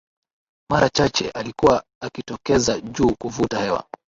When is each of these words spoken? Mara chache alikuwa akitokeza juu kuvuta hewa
Mara 0.69 0.89
chache 0.89 1.29
alikuwa 1.31 1.83
akitokeza 2.03 2.81
juu 2.81 3.15
kuvuta 3.19 3.59
hewa 3.61 3.83